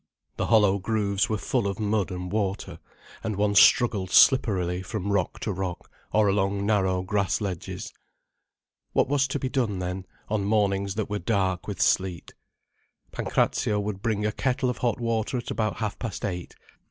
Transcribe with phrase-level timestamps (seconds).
[0.37, 2.79] The hollow grooves were full of mud and water,
[3.23, 7.93] and one struggled slipperily from rock to rock, or along narrow grass ledges.
[8.93, 12.33] What was to be done, then, on mornings that were dark with sleet?
[13.11, 16.55] Pancrazio would bring a kettle of hot water at about half past eight.